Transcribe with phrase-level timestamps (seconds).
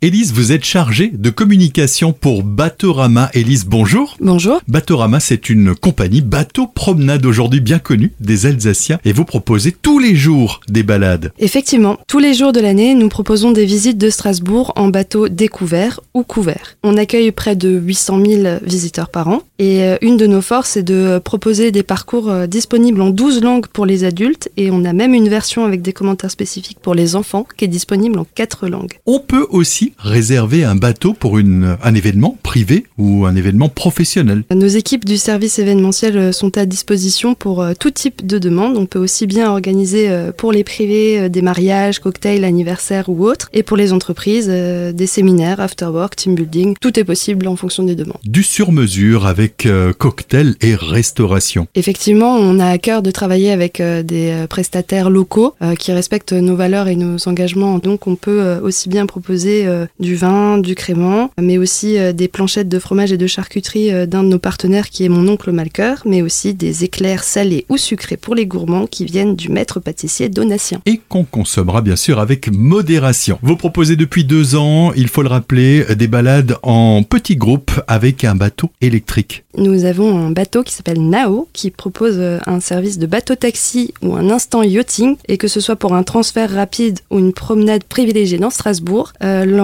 [0.00, 3.30] Élise, vous êtes chargée de communication pour Batorama.
[3.34, 4.16] Élise, bonjour.
[4.20, 4.60] Bonjour.
[4.68, 9.98] Batorama, c'est une compagnie bateau promenade aujourd'hui bien connue des Alsaciens et vous proposez tous
[9.98, 11.32] les jours des balades.
[11.40, 15.98] Effectivement, tous les jours de l'année, nous proposons des visites de Strasbourg en bateau découvert
[16.14, 16.76] ou couvert.
[16.84, 20.76] On accueille près de 800 000 visiteurs par an et euh, une de nos forces
[20.76, 24.84] est de proposer des parcours euh, disponibles en 12 langues pour les adultes et on
[24.84, 28.26] a même une version avec des commentaires spécifiques pour les enfants qui est disponible en
[28.36, 29.00] 4 langues.
[29.04, 34.42] On peut aussi réserver un bateau pour une, un événement privé ou un événement professionnel.
[34.50, 38.76] Nos équipes du service événementiel euh, sont à disposition pour euh, tout type de demande.
[38.76, 43.48] On peut aussi bien organiser euh, pour les privés des mariages, cocktails, anniversaires ou autres,
[43.52, 46.74] et pour les entreprises des séminaires, afterwork, team building.
[46.80, 48.18] Tout est possible en fonction des demandes.
[48.24, 49.68] Du sur-mesure avec
[49.98, 51.66] cocktail et restauration.
[51.74, 56.88] Effectivement, on a à cœur de travailler avec des prestataires locaux qui respectent nos valeurs
[56.88, 57.78] et nos engagements.
[57.78, 59.66] Donc on peut aussi bien proposer
[60.00, 64.06] du vin, du crément, mais aussi euh, des planchettes de fromage et de charcuterie euh,
[64.06, 67.76] d'un de nos partenaires qui est mon oncle Malcoeur, mais aussi des éclairs salés ou
[67.76, 70.80] sucrés pour les gourmands qui viennent du maître pâtissier Donatien.
[70.86, 73.38] Et qu'on consommera bien sûr avec modération.
[73.42, 78.24] Vous proposez depuis deux ans, il faut le rappeler, des balades en petits groupes avec
[78.24, 79.44] un bateau électrique.
[79.56, 84.30] Nous avons un bateau qui s'appelle Nao qui propose un service de bateau-taxi ou un
[84.30, 88.50] instant yachting et que ce soit pour un transfert rapide ou une promenade privilégiée dans
[88.50, 89.12] Strasbourg,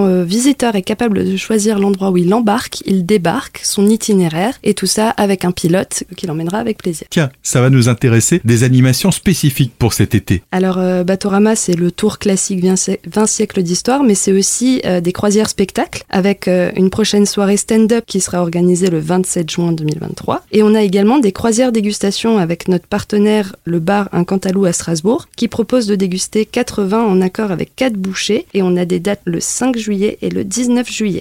[0.06, 4.74] le visiteur est capable de choisir l'endroit où il embarque, il débarque, son itinéraire, et
[4.74, 7.06] tout ça avec un pilote qui l'emmènera avec plaisir.
[7.10, 10.42] Tiens, ça va nous intéresser des animations spécifiques pour cet été.
[10.52, 15.12] Alors, euh, Batorama, c'est le tour classique 20, siècles d'histoire, mais c'est aussi euh, des
[15.12, 20.42] croisières spectacles, avec euh, une prochaine soirée stand-up qui sera organisée le 27 juin 2023.
[20.52, 24.72] Et on a également des croisières dégustation avec notre partenaire, le bar Un Cantalou à
[24.72, 28.84] Strasbourg, qui propose de déguster 4 vins en accord avec 4 bouchées, et on a
[28.84, 31.12] des dates le 5 et le 19 juillet.